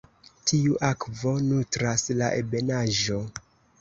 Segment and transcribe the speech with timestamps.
[0.51, 3.21] Tiu akvo nutras la ebenaĵo.